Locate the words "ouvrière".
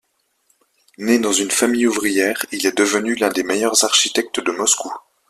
1.85-2.43